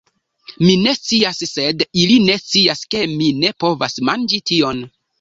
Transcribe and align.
Mi 0.63 0.71
ne 0.85 0.93
scias 0.99 1.41
sed 1.51 1.85
ili 2.05 2.17
ne 2.31 2.39
scias, 2.47 2.83
ke 2.95 3.05
mi 3.15 3.31
ne 3.47 3.55
povas 3.67 4.01
manĝi 4.11 4.45
tion 4.53 4.87